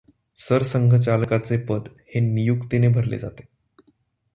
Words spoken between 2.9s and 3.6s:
भरले जाते.